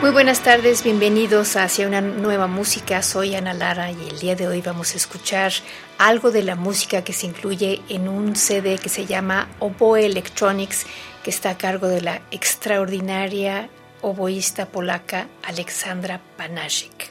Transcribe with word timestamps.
Muy 0.00 0.10
buenas 0.10 0.44
tardes, 0.44 0.84
bienvenidos 0.84 1.56
hacia 1.56 1.88
una 1.88 2.00
nueva 2.00 2.46
música. 2.46 3.02
Soy 3.02 3.34
Ana 3.34 3.52
Lara 3.52 3.90
y 3.90 4.08
el 4.08 4.20
día 4.20 4.36
de 4.36 4.46
hoy 4.46 4.60
vamos 4.60 4.94
a 4.94 4.96
escuchar 4.96 5.52
algo 5.98 6.30
de 6.30 6.44
la 6.44 6.54
música 6.54 7.02
que 7.02 7.12
se 7.12 7.26
incluye 7.26 7.82
en 7.88 8.08
un 8.08 8.36
CD 8.36 8.78
que 8.78 8.88
se 8.88 9.06
llama 9.06 9.48
Oboe 9.58 10.06
Electronics, 10.06 10.86
que 11.24 11.30
está 11.30 11.50
a 11.50 11.58
cargo 11.58 11.88
de 11.88 12.00
la 12.00 12.22
extraordinaria 12.30 13.70
oboísta 14.00 14.66
polaca 14.66 15.26
Alexandra 15.42 16.20
Panasik. 16.36 17.10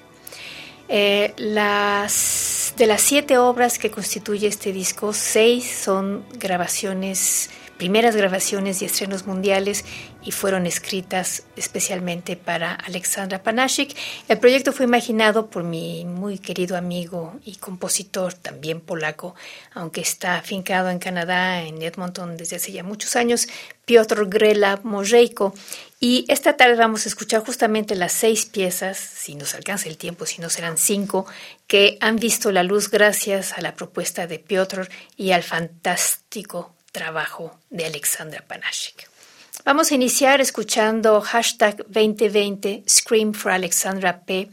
Eh, 0.87 1.33
las, 1.35 2.73
de 2.77 2.87
las 2.87 3.01
siete 3.01 3.37
obras 3.37 3.79
que 3.79 3.91
constituye 3.91 4.47
este 4.47 4.71
disco, 4.71 5.11
seis 5.11 5.69
son 5.83 6.23
grabaciones 6.39 7.49
primeras 7.77 8.15
grabaciones 8.15 8.81
y 8.81 8.85
estrenos 8.85 9.25
mundiales 9.25 9.85
y 10.23 10.31
fueron 10.31 10.65
escritas 10.65 11.43
especialmente 11.55 12.35
para 12.35 12.73
Alexandra 12.73 13.43
Panashik. 13.43 13.95
El 14.27 14.39
proyecto 14.39 14.73
fue 14.73 14.85
imaginado 14.85 15.47
por 15.47 15.63
mi 15.63 16.03
muy 16.05 16.39
querido 16.39 16.75
amigo 16.75 17.39
y 17.45 17.55
compositor, 17.55 18.33
también 18.33 18.81
polaco, 18.81 19.35
aunque 19.73 20.01
está 20.01 20.37
afincado 20.37 20.89
en 20.89 20.99
Canadá, 20.99 21.63
en 21.63 21.81
Edmonton 21.81 22.35
desde 22.35 22.57
hace 22.57 22.71
ya 22.71 22.83
muchos 22.83 23.15
años, 23.15 23.47
Piotr 23.85 24.27
Grela 24.27 24.81
Mojeiko. 24.83 25.53
Y 25.99 26.25
esta 26.27 26.57
tarde 26.57 26.75
vamos 26.75 27.05
a 27.05 27.09
escuchar 27.09 27.43
justamente 27.43 27.95
las 27.95 28.11
seis 28.11 28.45
piezas, 28.45 28.97
si 28.97 29.35
nos 29.35 29.55
alcanza 29.55 29.89
el 29.89 29.97
tiempo, 29.97 30.25
si 30.25 30.41
no 30.41 30.49
serán 30.49 30.77
cinco, 30.77 31.25
que 31.67 31.97
han 32.01 32.17
visto 32.17 32.51
la 32.51 32.63
luz 32.63 32.91
gracias 32.91 33.53
a 33.53 33.61
la 33.61 33.75
propuesta 33.75 34.27
de 34.27 34.39
Piotr 34.39 34.89
y 35.15 35.31
al 35.31 35.43
fantástico 35.43 36.76
trabajo 36.97 37.59
de 37.69 37.85
Alexandra 37.85 38.43
Panashik. 38.47 39.07
Vamos 39.63 39.91
a 39.91 39.95
iniciar 39.95 40.41
escuchando 40.41 41.21
hashtag 41.21 41.85
2020 41.89 42.83
Scream 42.89 43.33
for 43.33 43.51
Alexandra 43.51 44.21
P 44.25 44.49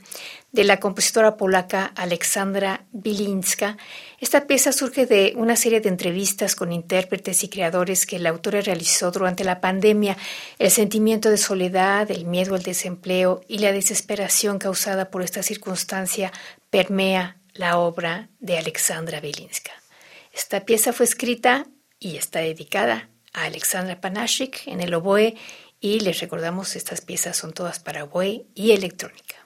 de 0.52 0.64
la 0.64 0.78
compositora 0.78 1.38
polaca 1.38 1.92
Alexandra 1.96 2.84
Bilinska. 2.92 3.78
Esta 4.20 4.46
pieza 4.46 4.72
surge 4.72 5.06
de 5.06 5.32
una 5.36 5.56
serie 5.56 5.80
de 5.80 5.88
entrevistas 5.88 6.54
con 6.54 6.70
intérpretes 6.70 7.42
y 7.44 7.48
creadores 7.48 8.04
que 8.04 8.18
la 8.18 8.28
autora 8.28 8.60
realizó 8.60 9.10
durante 9.10 9.42
la 9.42 9.62
pandemia. 9.62 10.18
El 10.58 10.70
sentimiento 10.70 11.30
de 11.30 11.38
soledad, 11.38 12.10
el 12.10 12.26
miedo 12.26 12.54
al 12.54 12.62
desempleo 12.62 13.40
y 13.48 13.58
la 13.58 13.72
desesperación 13.72 14.58
causada 14.58 15.10
por 15.10 15.22
esta 15.22 15.42
circunstancia 15.42 16.30
permea 16.68 17.38
la 17.54 17.78
obra 17.78 18.28
de 18.40 18.58
Alexandra 18.58 19.20
Bilinska. 19.20 19.72
Esta 20.30 20.60
pieza 20.66 20.92
fue 20.92 21.06
escrita 21.06 21.66
y 22.04 22.18
está 22.18 22.40
dedicada 22.40 23.08
a 23.32 23.44
Alexandra 23.44 24.00
Panashik 24.00 24.66
en 24.66 24.82
el 24.82 24.92
oboe 24.92 25.36
y 25.80 26.00
les 26.00 26.20
recordamos 26.20 26.76
estas 26.76 27.00
piezas 27.00 27.36
son 27.36 27.54
todas 27.54 27.80
para 27.80 28.04
oboe 28.04 28.44
y 28.54 28.72
electrónica. 28.72 29.36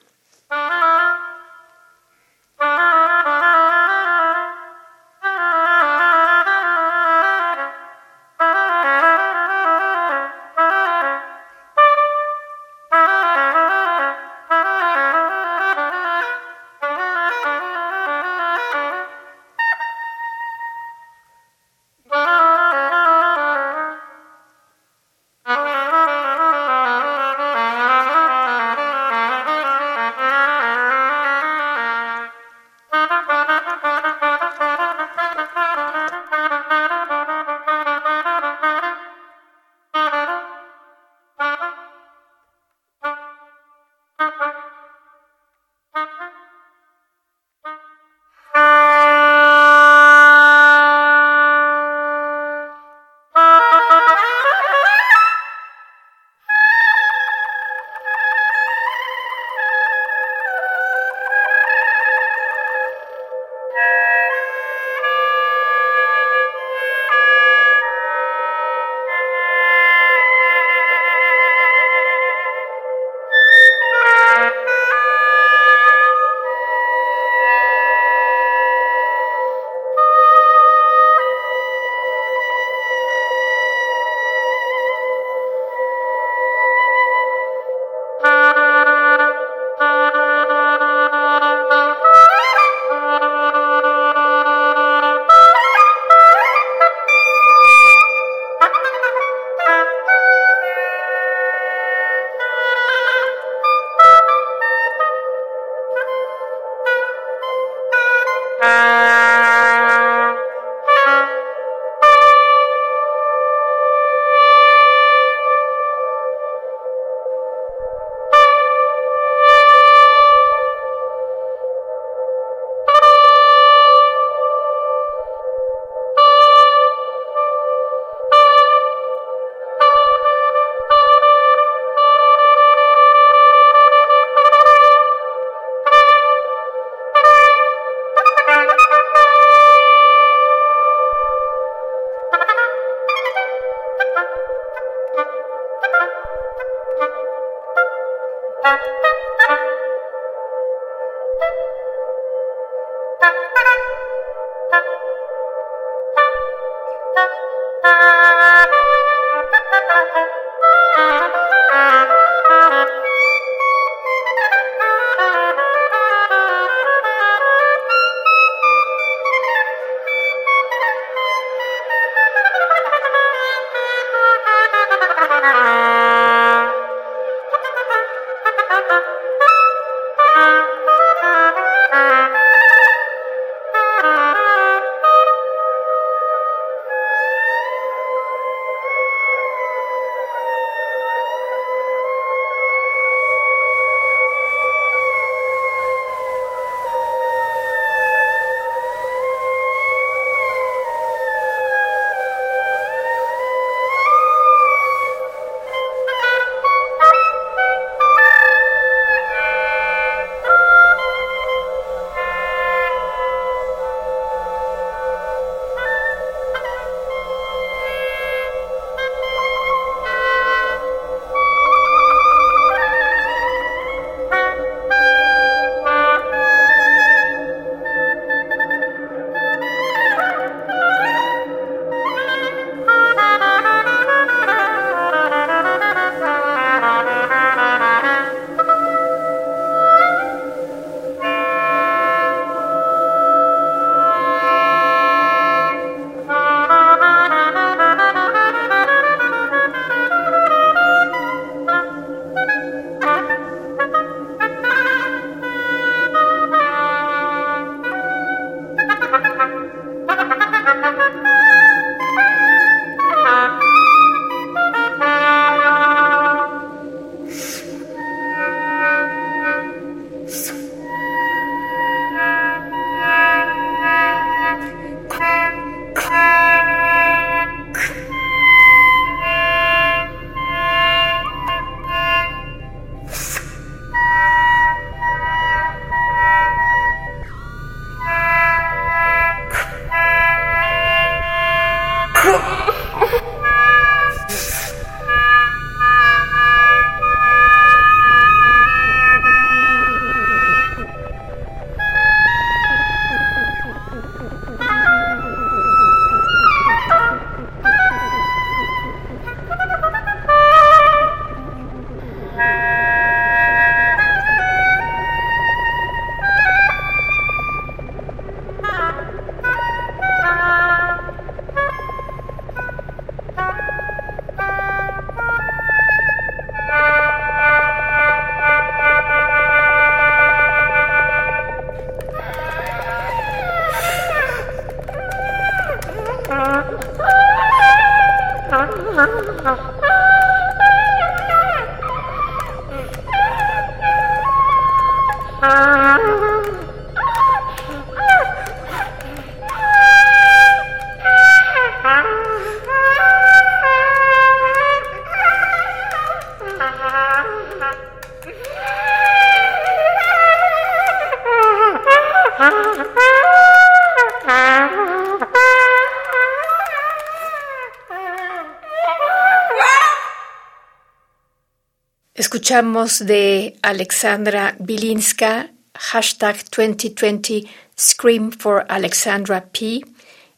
Escuchamos 372.13 373.05
de 373.05 373.57
Alexandra 373.61 374.55
Bilinska, 374.57 375.51
hashtag 375.73 376.37
2020 376.49 377.43
Scream 377.77 378.31
for 378.31 378.65
Alexandra 378.69 379.49
P, 379.51 379.81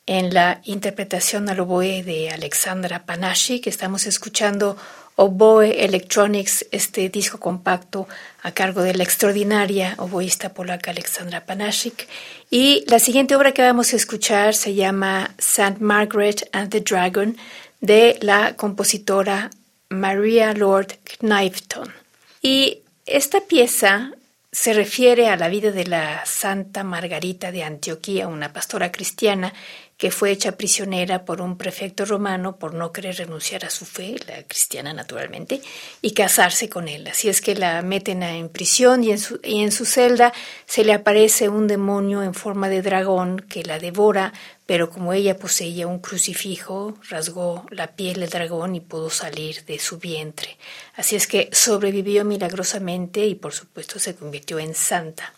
en 0.08 0.34
la 0.34 0.62
interpretación 0.64 1.50
al 1.50 1.60
oboe 1.60 2.02
de 2.02 2.32
Alexandra 2.32 3.06
Panashi, 3.06 3.60
que 3.60 3.70
estamos 3.70 4.08
escuchando 4.08 4.76
Oboe 5.22 5.86
Electronics, 5.86 6.66
este 6.72 7.08
disco 7.10 7.40
compacto 7.40 8.08
a 8.42 8.54
cargo 8.54 8.82
de 8.82 8.96
la 8.96 9.04
extraordinaria 9.04 9.94
oboísta 10.00 10.50
polaca 10.50 10.90
Alexandra 10.90 11.46
Panashik. 11.46 12.08
Y 12.50 12.84
la 12.88 12.98
siguiente 12.98 13.36
obra 13.36 13.52
que 13.52 13.62
vamos 13.62 13.94
a 13.94 13.98
escuchar 13.98 14.56
se 14.56 14.74
llama 14.74 15.30
St. 15.38 15.76
Margaret 15.80 16.50
and 16.54 16.72
the 16.72 16.82
Dragon, 16.82 17.38
de 17.82 18.18
la 18.22 18.56
compositora 18.56 19.52
Maria 19.90 20.54
Lord 20.54 20.98
Knifton. 21.20 21.94
Y 22.42 22.80
esta 23.06 23.42
pieza 23.42 24.14
se 24.52 24.74
refiere 24.74 25.30
a 25.30 25.38
la 25.38 25.50
vida 25.50 25.72
de 25.72 25.86
la 25.86 26.26
Santa 26.26 26.84
Margarita 26.84 27.52
de 27.52 27.64
Antioquía, 27.64 28.28
una 28.28 28.54
pastora 28.54 28.92
cristiana 28.92 29.54
que 30.02 30.10
fue 30.10 30.32
hecha 30.32 30.54
prisionera 30.54 31.26
por 31.26 31.42
un 31.42 31.60
prefecto 31.60 32.06
romano 32.06 32.56
por 32.56 32.74
no 32.74 32.92
querer 32.92 33.18
renunciar 33.18 33.66
a 33.66 33.70
su 33.70 33.86
fe, 33.86 34.16
la 34.28 34.42
cristiana 34.42 34.94
naturalmente, 34.94 35.62
y 36.02 36.16
casarse 36.16 36.70
con 36.70 36.88
él. 36.88 37.06
Así 37.06 37.30
es 37.30 37.40
que 37.40 37.54
la 37.54 37.84
meten 37.84 38.24
en 38.24 38.50
prisión 38.50 39.04
y 39.04 39.12
en 39.12 39.20
su, 39.20 39.40
y 39.44 39.62
en 39.62 39.72
su 39.72 39.86
celda 39.86 40.34
se 40.66 40.84
le 40.84 40.94
aparece 40.94 41.50
un 41.50 41.68
demonio 41.68 42.24
en 42.24 42.34
forma 42.34 42.68
de 42.68 42.82
dragón 42.82 43.46
que 43.48 43.62
la 43.64 43.78
devora, 43.78 44.34
pero 44.66 44.90
como 44.90 45.14
ella 45.14 45.38
poseía 45.38 45.86
un 45.86 46.00
crucifijo, 46.00 46.98
rasgó 47.08 47.68
la 47.70 47.96
piel 47.96 48.22
del 48.22 48.30
dragón 48.32 48.74
y 48.74 48.80
pudo 48.80 49.12
salir 49.12 49.64
de 49.66 49.78
su 49.78 50.00
vientre. 50.00 50.58
Así 50.96 51.16
es 51.16 51.28
que 51.28 51.48
sobrevivió 51.52 52.26
milagrosamente 52.26 53.28
y 53.28 53.36
por 53.36 53.54
supuesto 53.54 54.00
se 54.00 54.16
convirtió 54.16 54.58
en 54.58 54.74
santa. 54.74 55.32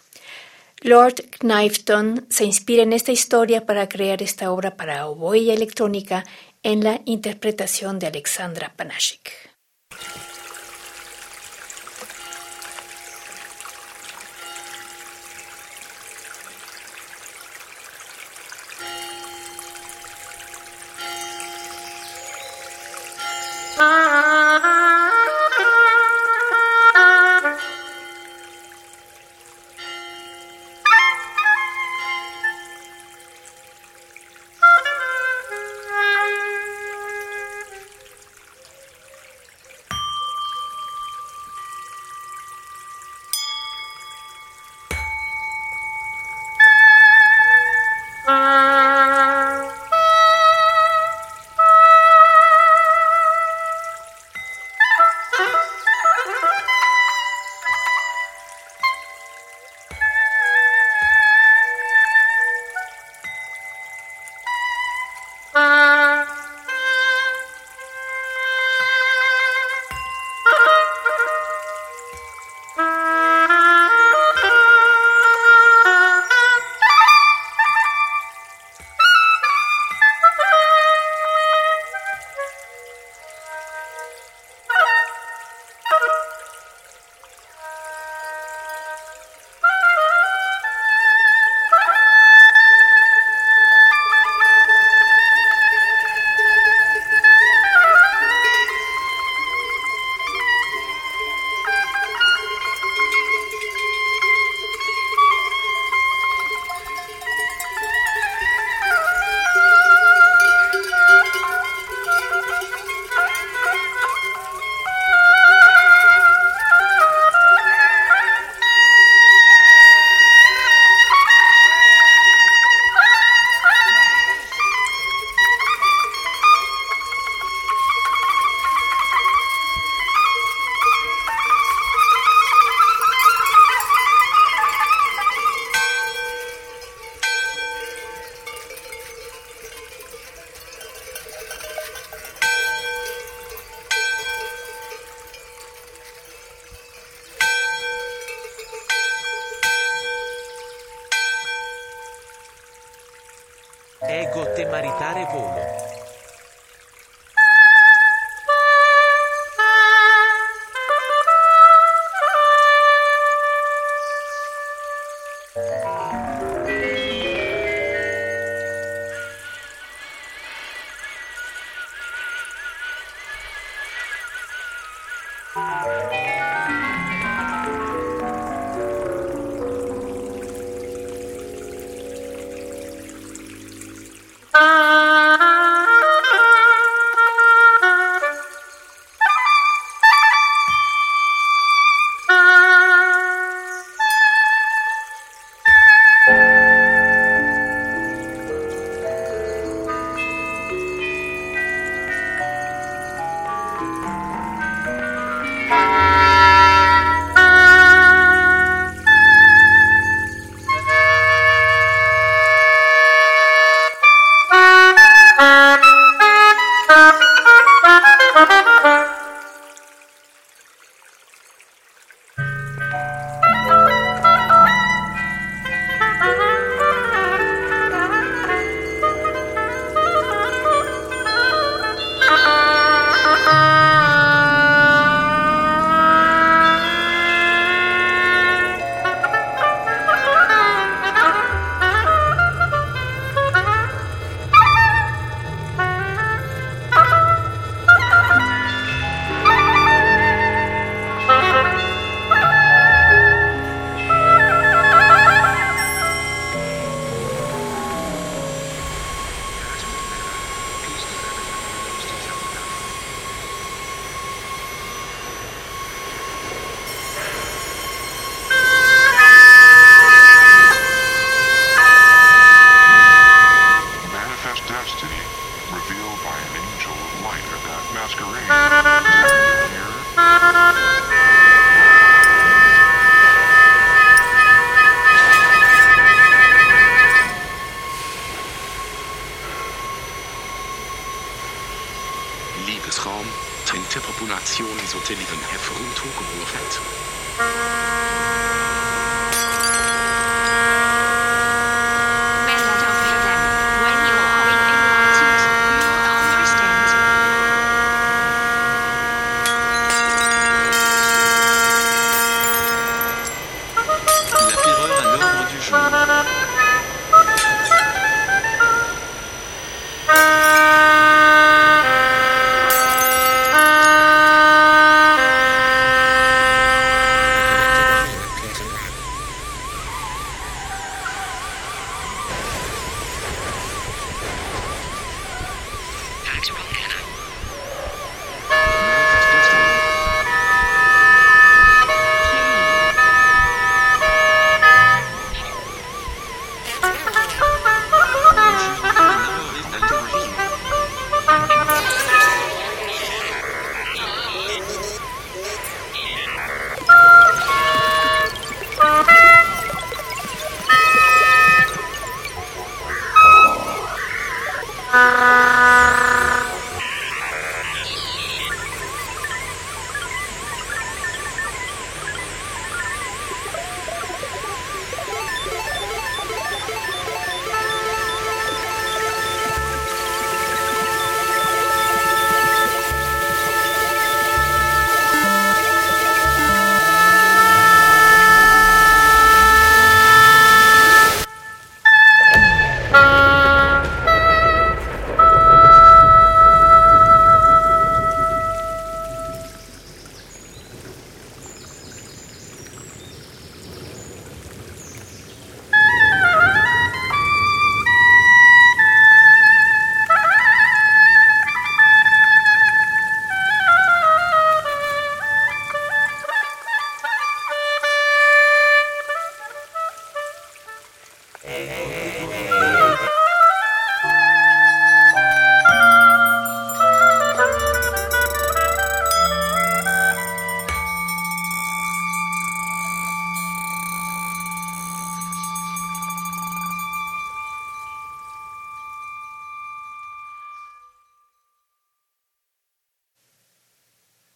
Lord 0.84 1.24
Knifton 1.40 2.25
se 2.30 2.44
inspira 2.44 2.84
en 2.84 2.92
esta 2.92 3.13
historia 3.13 3.66
para 3.66 3.88
crear 3.88 4.22
esta 4.22 4.52
obra 4.52 4.75
para 4.75 5.08
oboe 5.08 5.38
y 5.38 5.52
electrónica 5.52 6.25
en 6.62 6.84
la 6.84 7.00
interpretación 7.06 8.00
de 8.00 8.08
Alexandra 8.08 8.74
Panashik. 8.75 9.32
Ah. 23.80 23.86
ah, 23.86 24.62
ah, 24.63 24.90
ah. 24.90 24.92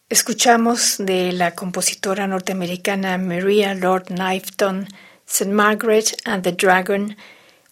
Escuchamos 0.09 0.95
de 0.99 1.33
la 1.33 1.53
compositora 1.53 2.27
norteamericana 2.27 3.17
Maria 3.17 3.73
Lord 3.73 4.05
Knifton, 4.05 4.87
St. 5.25 5.51
Margaret 5.51 6.15
and 6.23 6.45
the 6.45 6.53
Dragon, 6.53 7.17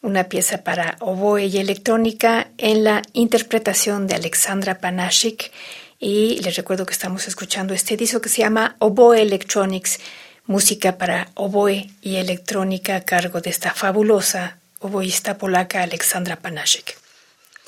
una 0.02 0.26
pieza 0.26 0.62
para 0.62 0.98
oboe 1.00 1.46
y 1.46 1.60
electrónica 1.60 2.50
en 2.58 2.84
la 2.84 3.04
interpretación 3.14 4.06
de 4.08 4.16
Alexandra 4.16 4.80
Panashik. 4.80 5.50
Y 5.98 6.42
les 6.42 6.58
recuerdo 6.58 6.86
que 6.86 6.92
estamos 6.92 7.26
escuchando 7.30 7.74
este 7.74 7.96
disco 7.96 8.20
que 8.20 8.28
se 8.28 8.42
llama 8.42 8.76
Oboe 8.80 9.22
Electronics, 9.22 10.02
música 10.46 10.98
para 10.98 11.30
oboe 11.36 11.90
y 12.02 12.18
electrónica 12.18 12.98
a 12.98 13.06
cargo 13.06 13.40
de 13.40 13.50
esta 13.50 13.74
fabulosa 13.74 14.58
oboísta 14.80 15.38
polaca 15.38 15.84
Alexandra 15.84 16.36
Panashik. 16.36 17.05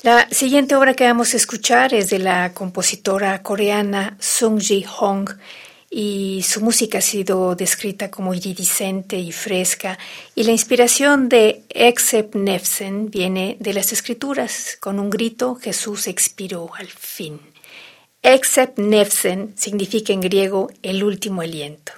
La 0.02 0.28
siguiente 0.30 0.76
obra 0.76 0.94
que 0.94 1.08
vamos 1.08 1.34
a 1.34 1.36
escuchar 1.36 1.92
es 1.92 2.08
de 2.08 2.20
la 2.20 2.54
compositora 2.54 3.42
coreana 3.42 4.16
Sung 4.20 4.60
Ji 4.60 4.84
Hong 4.84 5.28
y 5.90 6.44
su 6.46 6.60
música 6.60 6.98
ha 6.98 7.00
sido 7.00 7.56
descrita 7.56 8.08
como 8.08 8.32
iridiscente 8.32 9.18
y 9.18 9.32
fresca 9.32 9.98
y 10.36 10.44
la 10.44 10.52
inspiración 10.52 11.28
de 11.28 11.64
Exep 11.70 12.36
Nefsen 12.36 13.10
viene 13.10 13.56
de 13.58 13.72
las 13.72 13.92
escrituras. 13.92 14.76
Con 14.78 15.00
un 15.00 15.10
grito 15.10 15.56
Jesús 15.56 16.06
expiró 16.06 16.70
al 16.76 16.86
fin. 16.86 17.40
Exep 18.22 18.78
Nefsen 18.78 19.54
significa 19.56 20.12
en 20.12 20.20
griego 20.20 20.70
el 20.84 21.02
último 21.02 21.42
aliento. 21.42 21.90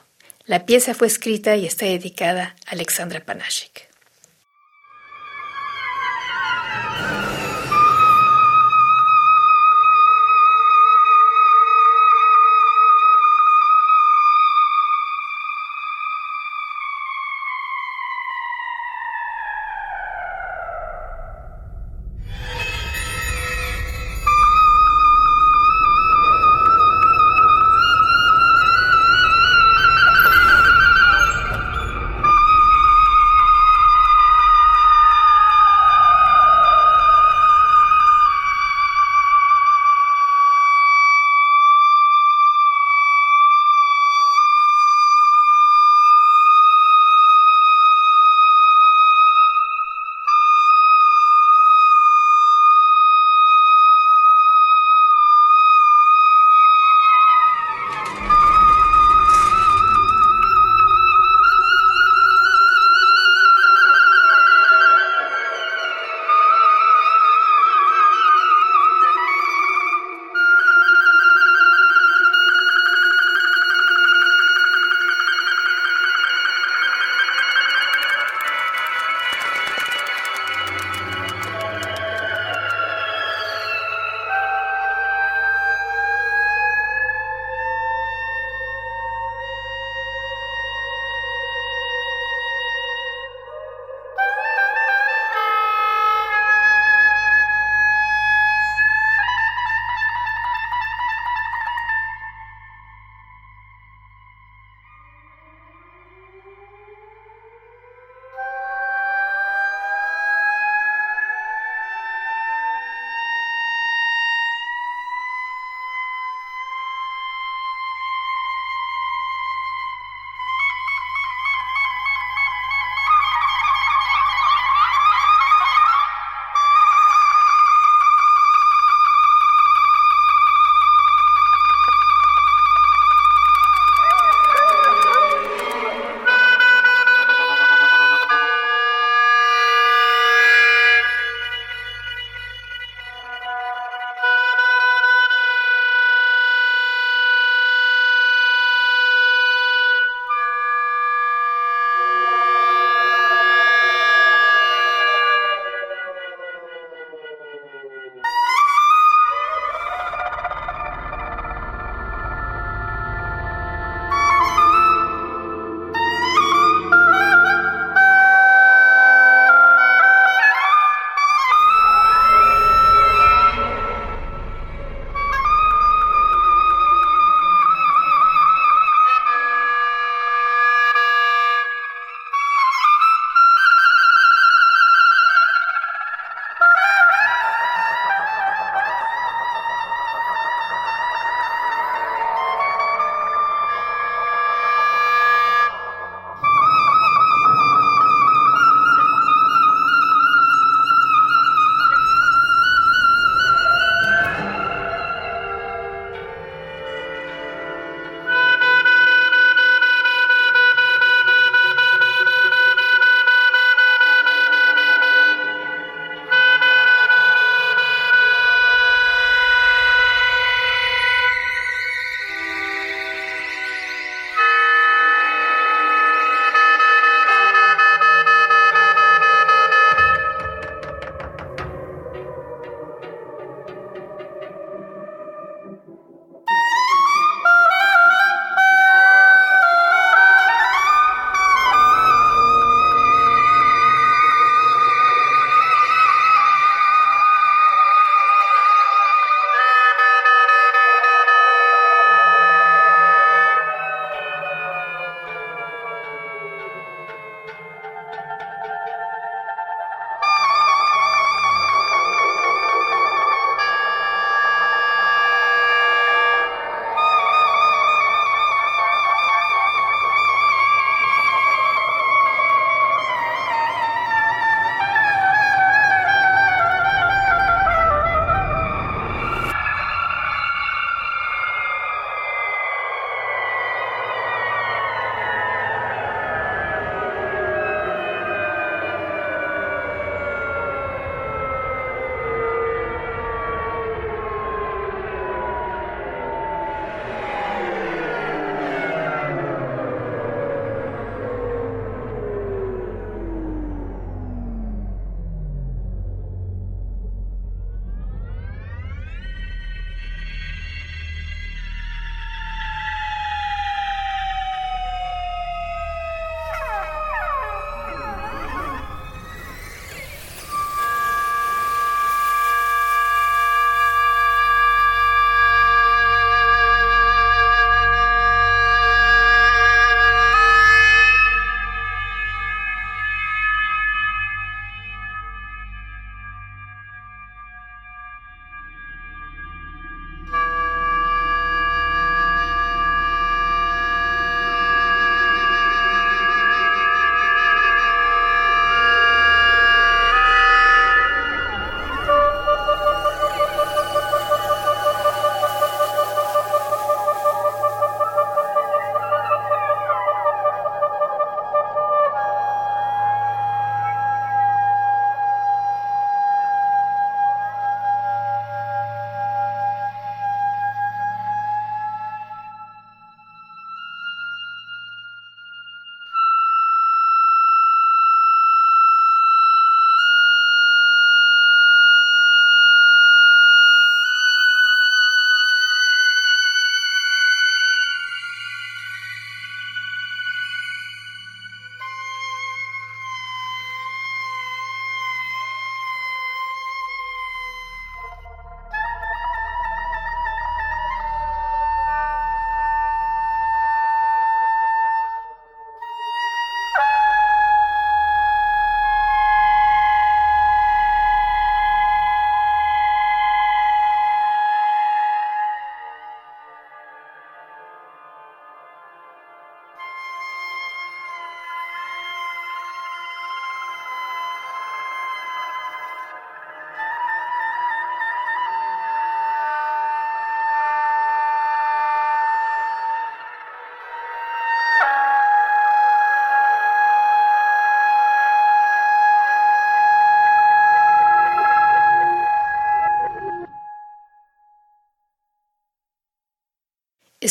La 0.46 0.64
pieza 0.64 0.94
fue 0.94 1.06
escrita 1.06 1.54
y 1.54 1.66
está 1.66 1.84
dedicada 1.84 2.56
a 2.64 2.70
Alexandra 2.70 3.22
Panashik. 3.22 3.89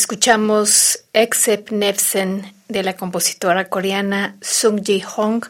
Escuchamos 0.00 1.04
Except 1.12 1.72
Nevsen 1.72 2.54
de 2.68 2.82
la 2.82 2.96
compositora 2.96 3.68
coreana 3.68 4.34
Sung 4.40 4.82
Ji 4.82 5.02
Hong 5.02 5.42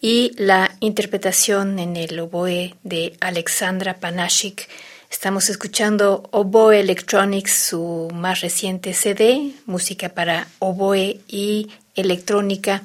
y 0.00 0.32
la 0.38 0.74
interpretación 0.80 1.78
en 1.78 1.98
el 1.98 2.18
oboe 2.18 2.76
de 2.82 3.12
Alexandra 3.20 3.98
Panashik. 3.98 4.70
Estamos 5.10 5.50
escuchando 5.50 6.30
Oboe 6.32 6.80
Electronics, 6.80 7.52
su 7.68 8.08
más 8.14 8.40
reciente 8.40 8.94
CD, 8.94 9.52
música 9.66 10.08
para 10.08 10.48
oboe 10.60 11.20
y 11.28 11.68
electrónica, 11.94 12.82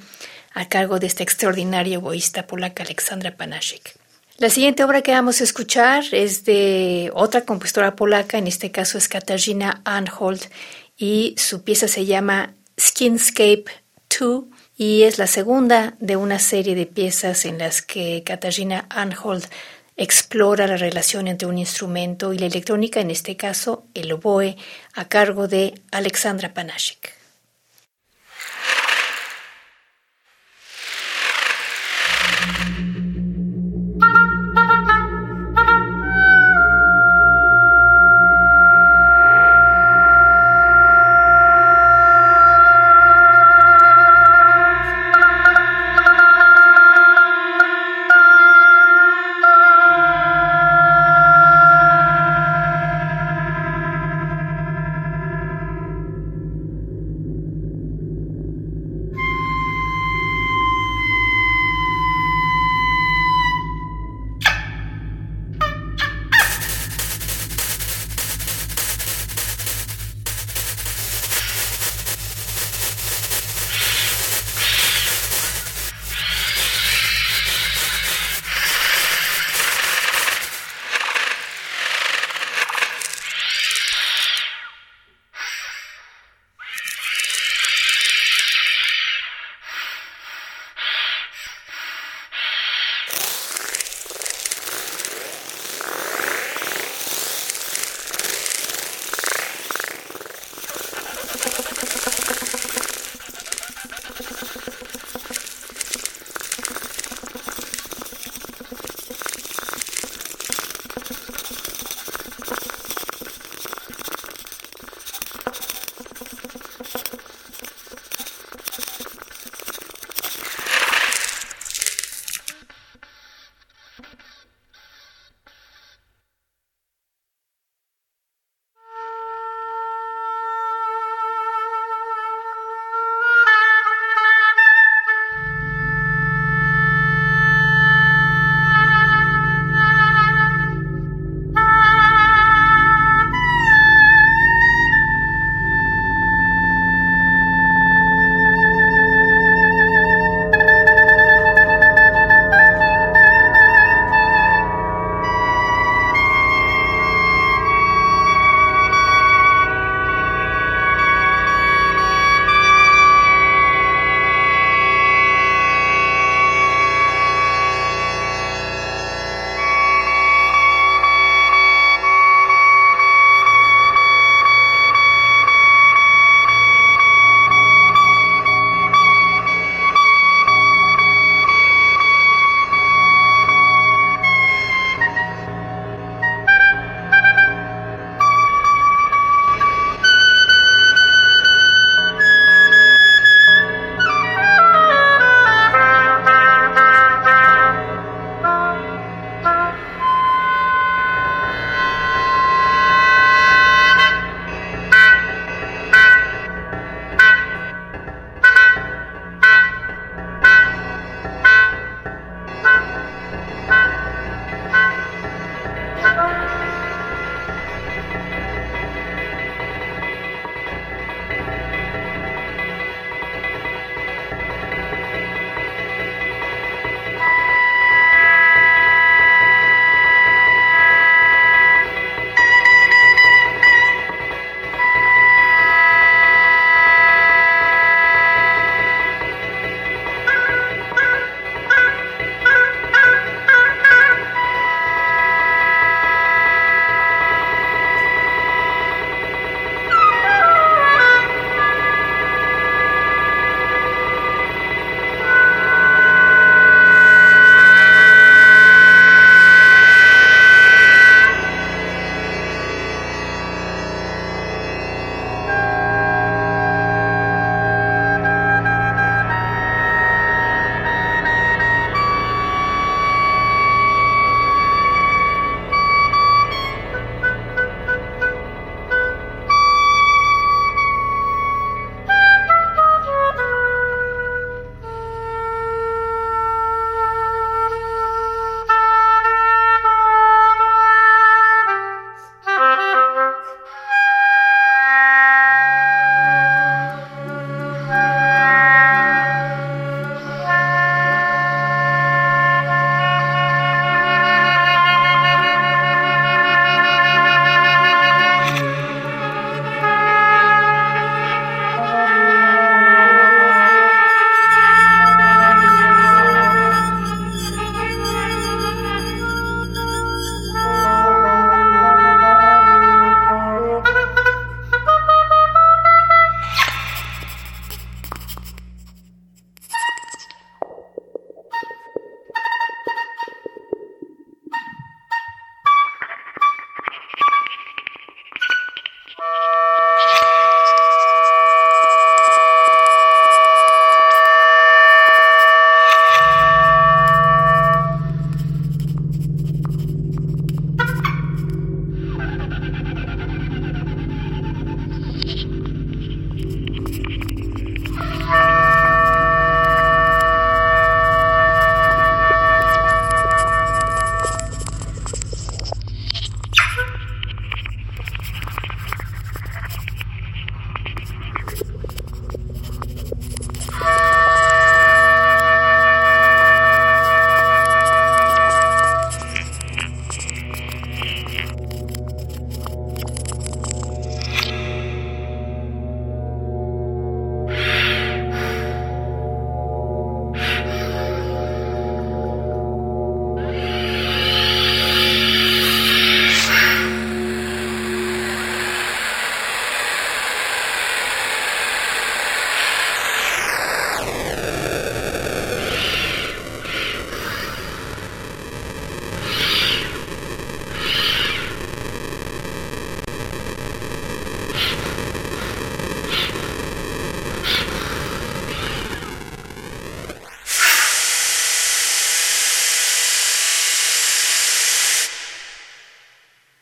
a 0.53 0.67
cargo 0.67 0.99
de 0.99 1.07
esta 1.07 1.23
extraordinaria 1.23 1.97
oboísta 1.97 2.45
polaca 2.45 2.83
Alexandra 2.83 3.31
Panashik. 3.37 3.95
La 4.37 4.49
siguiente 4.49 4.83
obra 4.83 5.01
que 5.01 5.13
vamos 5.13 5.39
a 5.39 5.45
escuchar 5.45 6.03
es 6.11 6.43
de 6.43 7.09
otra 7.13 7.45
compositora 7.45 7.95
polaca, 7.95 8.37
en 8.37 8.47
este 8.47 8.69
caso 8.69 8.97
es 8.97 9.07
Katarzyna 9.07 9.79
Anhold, 9.85 10.41
y 10.97 11.35
su 11.37 11.63
pieza 11.63 11.87
se 11.87 12.05
llama 12.05 12.53
Skinscape 12.79 13.65
2 14.19 14.45
y 14.77 15.03
es 15.03 15.17
la 15.17 15.27
segunda 15.27 15.95
de 15.99 16.15
una 16.15 16.39
serie 16.39 16.75
de 16.75 16.85
piezas 16.85 17.45
en 17.45 17.57
las 17.57 17.81
que 17.81 18.23
Katarzyna 18.25 18.87
Anhold 18.89 19.45
explora 19.97 20.67
la 20.67 20.77
relación 20.77 21.27
entre 21.27 21.47
un 21.47 21.57
instrumento 21.57 22.33
y 22.33 22.37
la 22.37 22.47
electrónica, 22.47 22.99
en 22.99 23.11
este 23.11 23.37
caso 23.37 23.85
el 23.93 24.11
oboe, 24.11 24.57
a 24.93 25.07
cargo 25.07 25.47
de 25.47 25.81
Alexandra 25.91 26.53
Panashik. 26.53 27.14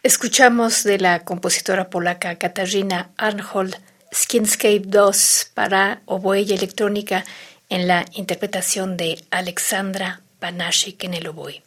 Escuchamos 0.04 0.84
de 0.84 1.00
la 1.00 1.24
compositora 1.24 1.90
polaca 1.90 2.36
Katarzyna 2.36 3.12
Arnhold 3.16 3.78
Skinscape 4.14 4.82
2 4.86 5.52
para 5.54 6.02
oboe 6.08 6.42
y 6.42 6.52
electrónica 6.52 7.24
en 7.70 7.88
la 7.88 8.04
interpretación 8.12 8.98
de 8.98 9.24
Alexandra 9.32 10.20
Panashik 10.40 11.06
en 11.06 11.14
el 11.14 11.28
oboe. 11.28 11.64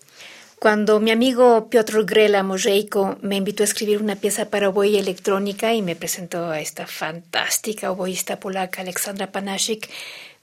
Cuando 0.58 1.00
mi 1.00 1.12
amigo 1.12 1.70
Piotr 1.70 2.04
Grela 2.04 2.42
Mojeiko 2.42 3.16
me 3.22 3.36
invitó 3.36 3.62
a 3.62 3.64
escribir 3.64 4.02
una 4.02 4.16
pieza 4.16 4.50
para 4.50 4.68
oboe 4.68 4.88
y 4.88 4.98
electrónica 4.98 5.72
y 5.72 5.80
me 5.80 5.96
presentó 5.96 6.50
a 6.50 6.60
esta 6.60 6.86
fantástica 6.86 7.90
oboísta 7.90 8.38
polaca 8.38 8.82
Alexandra 8.82 9.32
Panashik, 9.32 9.88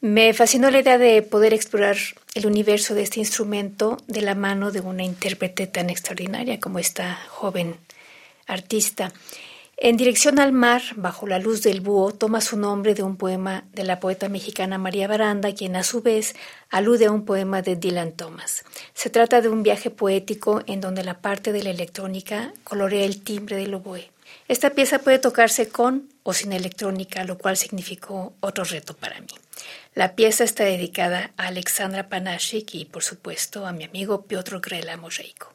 me 0.03 0.33
fascinó 0.33 0.69
la 0.69 0.81
idea 0.81 0.97
de 0.97 1.21
poder 1.21 1.53
explorar 1.53 1.95
el 2.33 2.45
universo 2.45 2.93
de 2.93 3.03
este 3.03 3.21
instrumento 3.21 3.95
de 4.05 4.21
la 4.21 4.35
mano 4.35 4.69
de 4.69 4.81
una 4.81 5.01
intérprete 5.01 5.65
tan 5.65 5.89
extraordinaria 5.89 6.59
como 6.59 6.77
esta 6.77 7.21
joven 7.29 7.77
artista. 8.45 9.13
En 9.77 9.95
dirección 9.95 10.39
al 10.39 10.51
mar, 10.51 10.81
bajo 10.97 11.25
la 11.25 11.39
luz 11.39 11.63
del 11.63 11.79
búho, 11.79 12.11
toma 12.11 12.41
su 12.41 12.57
nombre 12.57 12.95
de 12.95 13.03
un 13.03 13.15
poema 13.15 13.63
de 13.71 13.85
la 13.85 14.01
poeta 14.01 14.27
mexicana 14.27 14.77
María 14.77 15.07
Baranda, 15.07 15.55
quien 15.55 15.77
a 15.77 15.83
su 15.83 16.01
vez 16.01 16.35
alude 16.69 17.05
a 17.05 17.11
un 17.11 17.23
poema 17.23 17.61
de 17.61 17.77
Dylan 17.77 18.11
Thomas. 18.11 18.65
Se 18.93 19.09
trata 19.09 19.39
de 19.39 19.47
un 19.47 19.63
viaje 19.63 19.89
poético 19.89 20.63
en 20.67 20.81
donde 20.81 21.05
la 21.05 21.21
parte 21.21 21.53
de 21.53 21.63
la 21.63 21.69
electrónica 21.69 22.51
colorea 22.65 23.05
el 23.05 23.23
timbre 23.23 23.55
del 23.55 23.75
oboe. 23.75 24.11
Esta 24.49 24.71
pieza 24.71 24.99
puede 24.99 25.19
tocarse 25.19 25.69
con 25.69 26.09
o 26.23 26.33
sin 26.33 26.51
electrónica, 26.51 27.23
lo 27.23 27.37
cual 27.37 27.55
significó 27.55 28.33
otro 28.41 28.65
reto 28.65 28.93
para 28.93 29.21
mí. 29.21 29.27
La 29.95 30.15
pieza 30.15 30.43
está 30.43 30.63
dedicada 30.63 31.33
a 31.37 31.47
Alexandra 31.47 32.09
Panashik 32.09 32.73
y, 32.73 32.85
por 32.85 33.03
supuesto, 33.03 33.67
a 33.67 33.73
mi 33.73 33.83
amigo 33.83 34.25
Piotr 34.25 34.59
Grela 34.59 34.97
Mojeiko. 34.97 35.52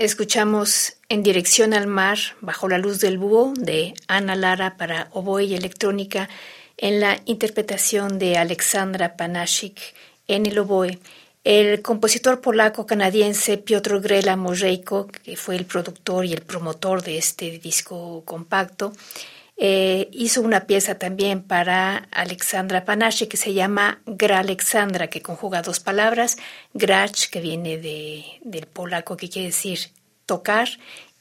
Escuchamos 0.00 0.94
En 1.10 1.22
dirección 1.22 1.74
al 1.74 1.86
mar, 1.86 2.16
bajo 2.40 2.70
la 2.70 2.78
luz 2.78 3.00
del 3.00 3.18
búho, 3.18 3.52
de 3.54 3.92
Ana 4.08 4.34
Lara 4.34 4.78
para 4.78 5.08
oboe 5.12 5.44
y 5.44 5.54
electrónica, 5.54 6.30
en 6.78 7.00
la 7.00 7.20
interpretación 7.26 8.18
de 8.18 8.38
Alexandra 8.38 9.18
Panashik 9.18 9.78
en 10.26 10.46
el 10.46 10.58
oboe. 10.58 10.98
El 11.44 11.82
compositor 11.82 12.40
polaco-canadiense 12.40 13.58
Piotr 13.58 14.00
Grela 14.00 14.36
Moreiko, 14.36 15.06
que 15.08 15.36
fue 15.36 15.56
el 15.56 15.66
productor 15.66 16.24
y 16.24 16.32
el 16.32 16.40
promotor 16.40 17.02
de 17.02 17.18
este 17.18 17.58
disco 17.58 18.22
compacto, 18.24 18.94
eh, 19.62 20.08
hizo 20.12 20.40
una 20.40 20.66
pieza 20.66 20.94
también 20.94 21.42
para 21.42 22.08
Alexandra 22.12 22.86
Panache 22.86 23.28
que 23.28 23.36
se 23.36 23.52
llama 23.52 24.00
Gra 24.06 24.38
Alexandra, 24.38 25.08
que 25.08 25.20
conjuga 25.20 25.60
dos 25.60 25.80
palabras, 25.80 26.38
Grach, 26.72 27.28
que 27.28 27.42
viene 27.42 27.76
de, 27.76 28.24
del 28.42 28.66
polaco, 28.66 29.18
que 29.18 29.28
quiere 29.28 29.48
decir 29.48 29.90
tocar, 30.24 30.70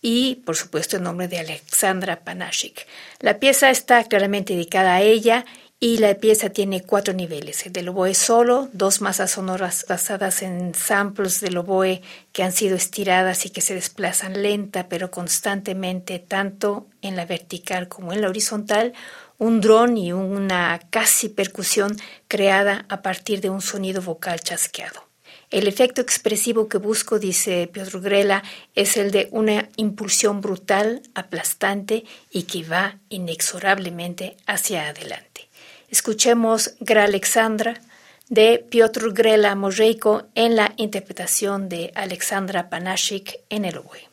y 0.01 0.35
por 0.45 0.55
supuesto 0.55 0.95
el 0.95 1.03
nombre 1.03 1.27
de 1.27 1.39
Alexandra 1.39 2.21
Panashik. 2.21 2.87
La 3.19 3.39
pieza 3.39 3.69
está 3.71 4.05
claramente 4.05 4.53
dedicada 4.53 4.95
a 4.95 5.01
ella 5.01 5.45
y 5.81 5.97
la 5.97 6.13
pieza 6.15 6.49
tiene 6.49 6.83
cuatro 6.83 7.13
niveles. 7.13 7.65
El 7.65 7.71
del 7.71 7.89
oboe 7.89 8.13
solo, 8.13 8.67
dos 8.73 8.99
masas 8.99 9.31
sonoras 9.31 9.85
basadas 9.87 10.41
en 10.41 10.75
samples 10.75 11.39
del 11.39 11.57
oboe 11.57 12.01
que 12.33 12.43
han 12.43 12.51
sido 12.51 12.75
estiradas 12.75 13.45
y 13.45 13.49
que 13.49 13.61
se 13.61 13.75
desplazan 13.75 14.41
lenta 14.41 14.89
pero 14.89 15.09
constantemente 15.09 16.19
tanto 16.19 16.87
en 17.01 17.15
la 17.15 17.25
vertical 17.25 17.87
como 17.87 18.11
en 18.11 18.21
la 18.21 18.27
horizontal, 18.27 18.93
un 19.37 19.61
dron 19.61 19.97
y 19.97 20.11
una 20.11 20.81
casi 20.89 21.29
percusión 21.29 21.95
creada 22.27 22.85
a 22.89 23.01
partir 23.01 23.39
de 23.39 23.49
un 23.49 23.61
sonido 23.61 24.01
vocal 24.01 24.41
chasqueado. 24.41 25.07
El 25.49 25.67
efecto 25.67 26.01
expresivo 26.01 26.67
que 26.67 26.77
busco, 26.77 27.17
dice 27.17 27.67
Piotr 27.71 28.01
Grela, 28.01 28.43
es 28.75 28.97
el 28.97 29.11
de 29.11 29.29
una 29.31 29.69
impulsión 29.77 30.41
brutal, 30.41 31.01
aplastante 31.15 32.03
y 32.29 32.43
que 32.43 32.63
va 32.63 32.99
inexorablemente 33.09 34.37
hacia 34.45 34.89
adelante. 34.89 35.48
Escuchemos 35.91 36.75
Gra 36.79 37.05
Alexandra 37.05 37.81
de 38.29 38.59
Piotr 38.59 39.11
Grela 39.11 39.55
Moreiko 39.55 40.27
en 40.35 40.55
la 40.55 40.73
interpretación 40.77 41.67
de 41.67 41.91
Alexandra 41.95 42.69
Panashik 42.69 43.39
en 43.49 43.65
el 43.65 43.77
oboe. 43.79 44.07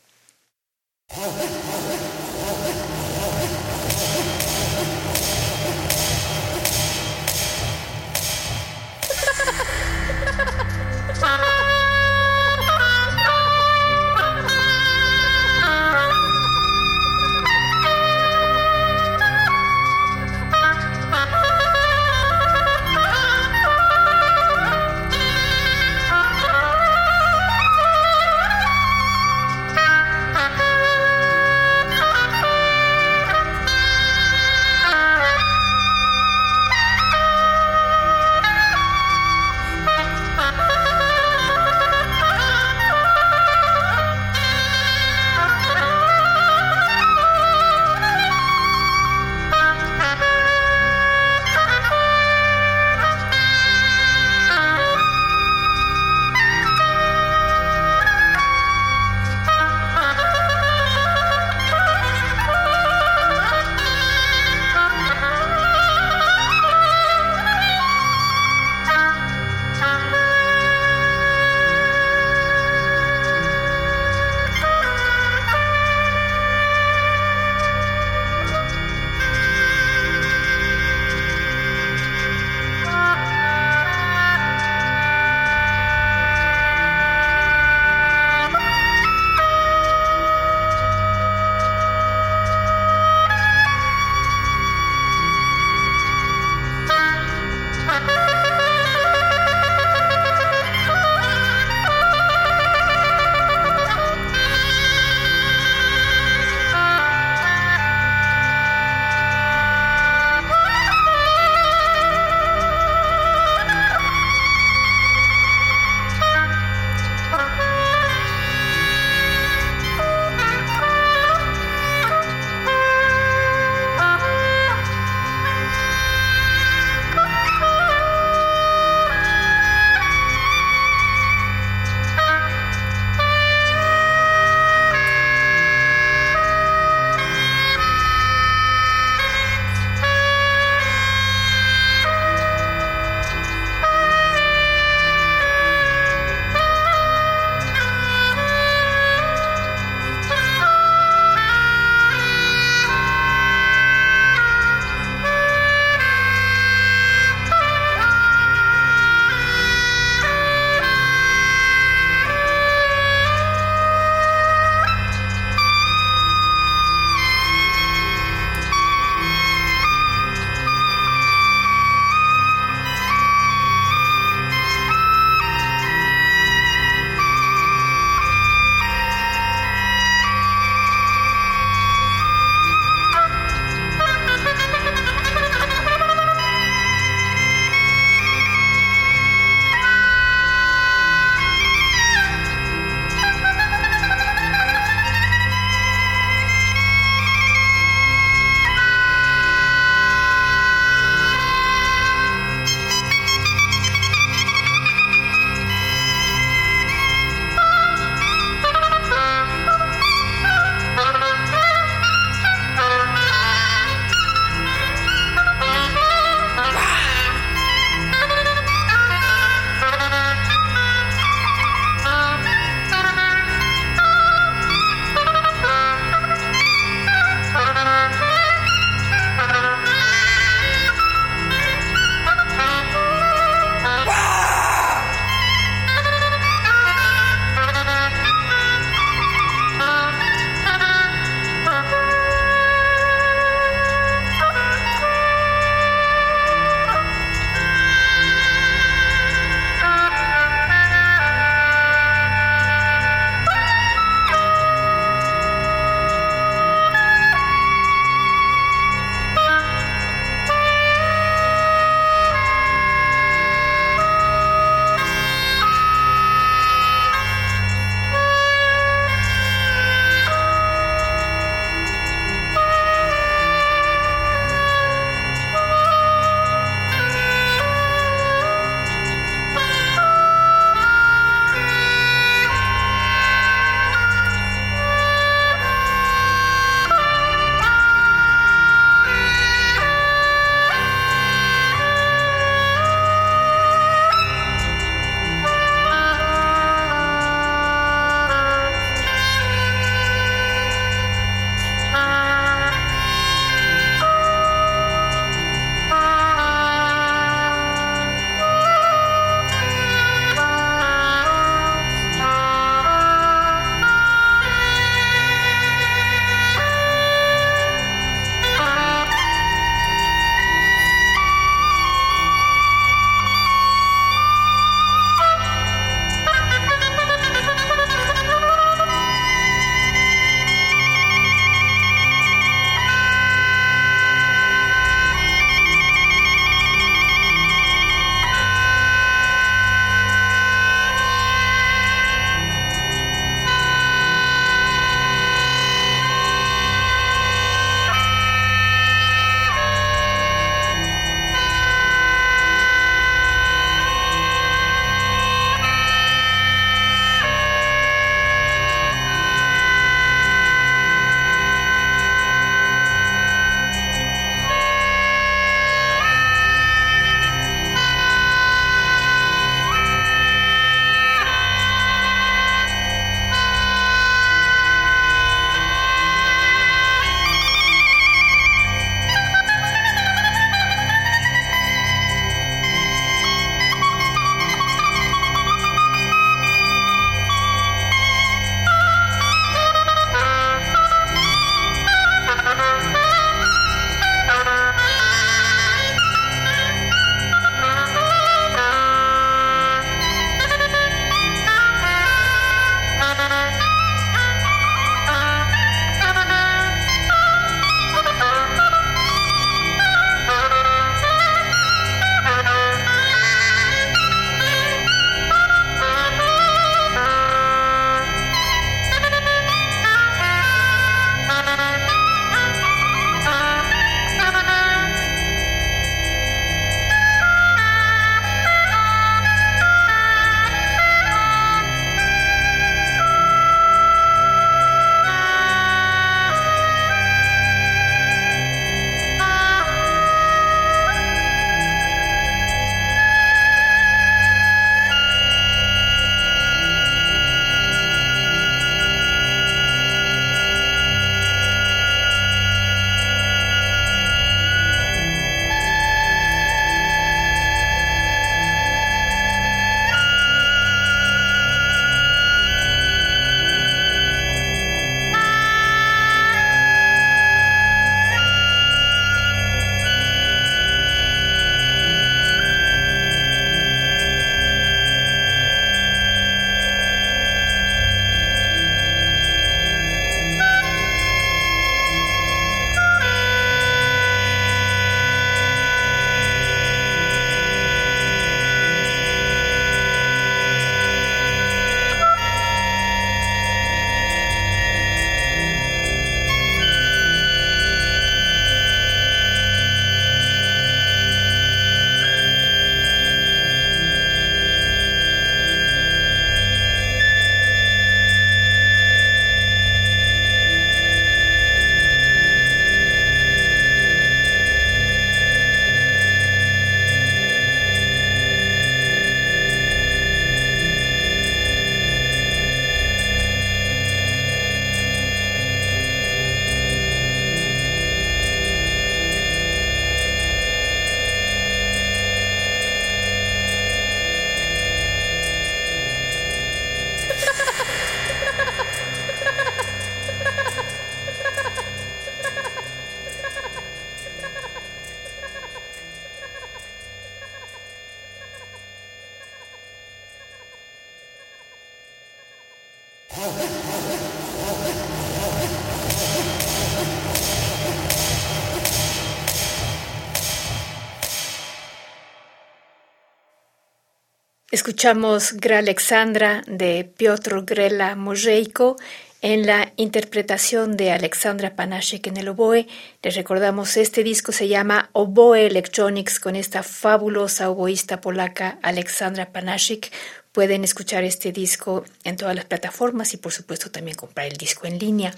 Escuchamos 564.50 565.32
Gra 565.32 565.58
Alexandra 565.58 566.42
de 566.46 566.84
Piotr 566.84 567.42
Grela 567.46 567.96
Mojeiko 567.96 568.76
en 569.22 569.46
la 569.46 569.72
interpretación 569.76 570.76
de 570.76 570.92
Alexandra 570.92 571.56
Panashek 571.56 572.06
en 572.08 572.18
el 572.18 572.28
oboe. 572.28 572.66
Les 573.02 573.16
recordamos, 573.16 573.76
este 573.78 574.04
disco 574.04 574.30
se 574.30 574.46
llama 574.46 574.90
Oboe 574.92 575.46
Electronics 575.46 576.20
con 576.20 576.36
esta 576.36 576.62
fabulosa 576.62 577.48
oboísta 577.48 578.00
polaca 578.00 578.58
Alexandra 578.62 579.32
Panashek. 579.32 579.90
Pueden 580.36 580.64
escuchar 580.64 581.02
este 581.02 581.32
disco 581.32 581.82
en 582.04 582.18
todas 582.18 582.36
las 582.36 582.44
plataformas 582.44 583.14
y 583.14 583.16
por 583.16 583.32
supuesto 583.32 583.70
también 583.70 583.96
comprar 583.96 584.26
el 584.26 584.36
disco 584.36 584.66
en 584.66 584.78
línea. 584.78 585.14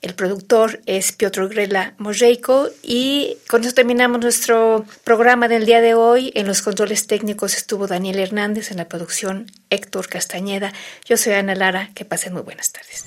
El 0.00 0.14
productor 0.14 0.80
es 0.86 1.10
Piotr 1.10 1.48
Grela 1.48 1.94
Mojeiko 1.98 2.68
y 2.80 3.38
con 3.48 3.64
eso 3.64 3.74
terminamos 3.74 4.20
nuestro 4.20 4.86
programa 5.02 5.48
del 5.48 5.66
día 5.66 5.80
de 5.80 5.94
hoy. 5.94 6.30
En 6.36 6.46
los 6.46 6.62
controles 6.62 7.08
técnicos 7.08 7.56
estuvo 7.56 7.88
Daniel 7.88 8.20
Hernández, 8.20 8.70
en 8.70 8.76
la 8.76 8.86
producción 8.88 9.50
Héctor 9.68 10.06
Castañeda. 10.06 10.72
Yo 11.06 11.16
soy 11.16 11.32
Ana 11.32 11.56
Lara, 11.56 11.90
que 11.96 12.04
pasen 12.04 12.32
muy 12.32 12.42
buenas 12.42 12.70
tardes. 12.70 13.06